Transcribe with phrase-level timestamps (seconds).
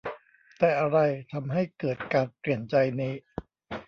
[0.59, 0.97] แต่อะไร
[1.33, 3.13] ทำให้เกิดการเปลี่ยนใจนี้